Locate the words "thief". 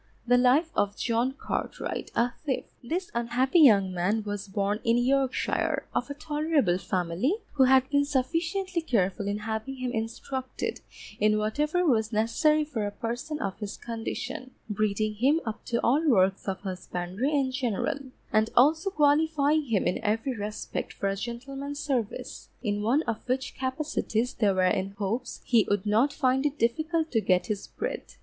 2.43-2.65